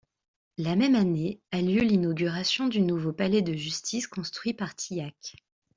[0.57, 5.35] La même année a lieu l’inauguration du nouveau palais de justice construit par Thiac.